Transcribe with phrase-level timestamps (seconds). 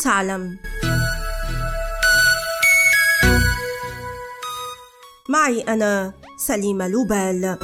[0.00, 0.56] تعلم؟
[5.28, 7.58] معي أنا سليمة لوبال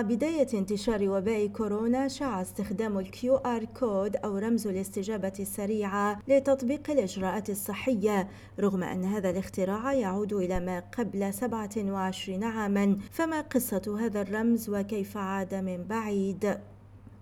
[0.00, 6.90] مع بداية انتشار وباء كورونا شاع استخدام ال QR code أو رمز الاستجابة السريعة لتطبيق
[6.90, 8.28] الإجراءات الصحية
[8.60, 15.16] رغم أن هذا الاختراع يعود إلى ما قبل 27 عاما فما قصة هذا الرمز وكيف
[15.16, 16.58] عاد من بعيد؟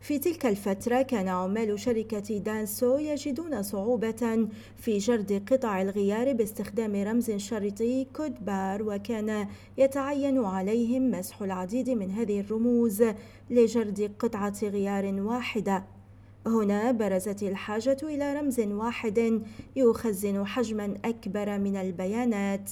[0.00, 7.30] في تلك الفترة كان عمال شركة دانسو يجدون صعوبة في جرد قطع الغيار باستخدام رمز
[7.30, 13.04] شرطي code-barres وكان يتعين عليهم مسح العديد من هذه الرموز
[13.50, 15.84] لجرد قطعة غيار واحدة.
[16.46, 19.42] هنا برزت الحاجة إلى رمز واحد
[19.76, 22.70] يخزن حجما أكبر من البيانات.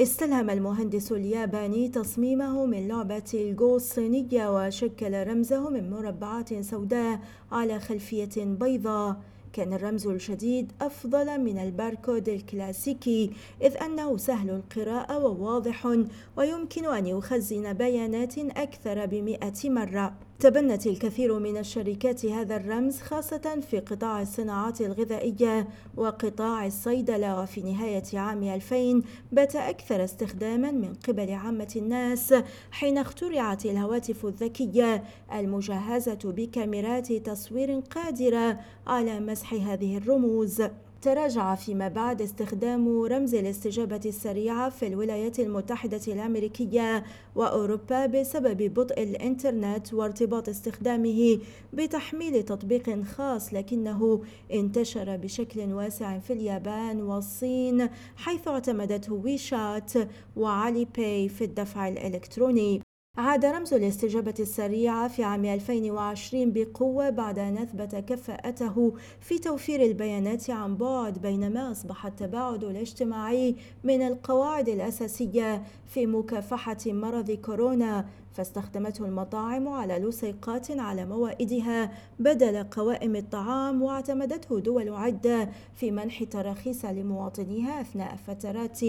[0.00, 7.20] استلهم المهندس الياباني تصميمه من لعبة الجو الصينية وشكل رمزه من مربعات سوداء
[7.52, 9.16] على خلفية بيضاء.
[9.52, 13.30] كان الرمز الجديد أفضل من الباركود الكلاسيكي
[13.62, 15.98] إذ أنه سهل القراءة وواضح
[16.36, 20.27] ويمكن أن يخزن بيانات أكثر بمئة مرة.
[20.40, 28.02] تبنت الكثير من الشركات هذا الرمز خاصة في قطاع الصناعات الغذائية وقطاع الصيدلة وفي نهاية
[28.14, 32.34] عام 2000 بات أكثر استخداما من قبل عامة الناس
[32.70, 40.62] حين اخترعت الهواتف الذكية المجهزة بكاميرات تصوير قادرة على مسح هذه الرموز.
[41.02, 47.04] تراجع فيما بعد استخدام رمز الاستجابة السريعة في الولايات المتحدة الأمريكية
[47.36, 51.38] وأوروبا بسبب بطء الإنترنت وارتباط استخدامه
[51.72, 59.92] بتحميل تطبيق خاص لكنه انتشر بشكل واسع في اليابان والصين حيث اعتمدته ويشات
[60.36, 62.87] وعلي باي في الدفع الإلكتروني.
[63.18, 70.50] عاد رمز الاستجابة السريعة في عام 2020 بقوة بعد أن أثبت كفاءته في توفير البيانات
[70.50, 78.06] عن بعد بينما أصبح التباعد الاجتماعي من القواعد الأساسية في مكافحة مرض كورونا.
[78.32, 86.84] فاستخدمته المطاعم على لصيقات على موائدها بدل قوائم الطعام واعتمدته دول عدة في منح تراخيص
[86.84, 88.80] لمواطنيها أثناء فترات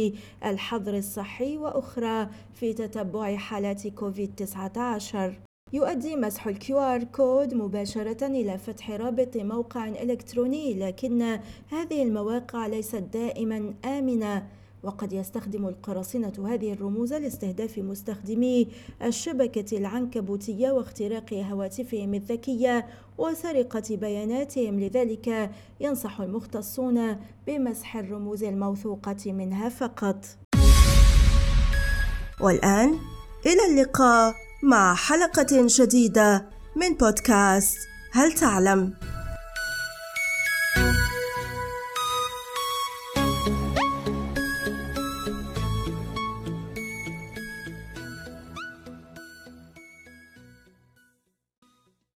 [0.46, 5.40] الحظر الصحي وأخرى في تتبع حالات كوفيد 19
[5.74, 11.40] يؤدي مسح ال QR code مباشرة إلى فتح رابط موقع إلكتروني لكن
[11.70, 14.48] هذه المواقع ليست دائما آمنة.
[14.84, 18.68] وقد يستخدم القراصنة هذه الرموز لاستهداف مستخدمي
[19.04, 27.18] الشبكة العنكبوتية واختراق هواتفهم الذكية وسرقة بياناتهم لذلك ينصح المختصون
[27.48, 30.26] بمسح الرموز الموثوقة منها فقط
[32.42, 32.98] والآن
[33.46, 37.78] إلى اللقاء مع حلقة جديدة من بودكاست
[38.12, 38.94] هل تعلم؟